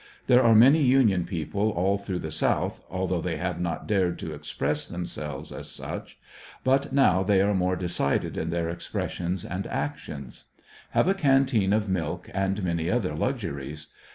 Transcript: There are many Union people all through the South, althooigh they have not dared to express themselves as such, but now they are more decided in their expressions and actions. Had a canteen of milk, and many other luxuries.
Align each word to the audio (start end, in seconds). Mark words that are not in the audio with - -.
There 0.25 0.41
are 0.41 0.55
many 0.55 0.81
Union 0.81 1.25
people 1.25 1.69
all 1.69 1.99
through 1.99 2.17
the 2.17 2.31
South, 2.31 2.83
althooigh 2.91 3.21
they 3.21 3.37
have 3.37 3.61
not 3.61 3.85
dared 3.85 4.17
to 4.17 4.33
express 4.33 4.87
themselves 4.87 5.51
as 5.51 5.69
such, 5.69 6.17
but 6.63 6.91
now 6.91 7.21
they 7.21 7.39
are 7.39 7.53
more 7.53 7.75
decided 7.75 8.35
in 8.35 8.49
their 8.49 8.67
expressions 8.67 9.45
and 9.45 9.67
actions. 9.67 10.45
Had 10.89 11.07
a 11.07 11.13
canteen 11.13 11.71
of 11.71 11.87
milk, 11.87 12.31
and 12.33 12.63
many 12.63 12.89
other 12.89 13.13
luxuries. 13.13 13.89